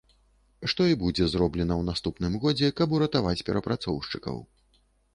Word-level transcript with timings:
Што 0.71 0.87
і 0.91 0.97
будзе 1.03 1.27
зроблена 1.33 1.75
ў 1.81 1.89
наступным 1.91 2.33
годзе, 2.47 2.73
каб 2.83 2.97
уратаваць 3.01 3.39
перапрацоўшчыкаў. 3.51 4.45